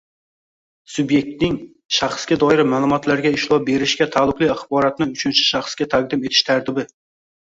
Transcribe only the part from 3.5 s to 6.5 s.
berishga taalluqli axborotni uchinchi shaxsga taqdim etish